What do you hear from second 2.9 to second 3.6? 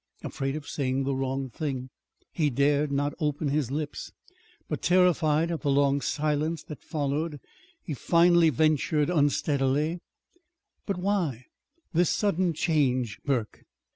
not open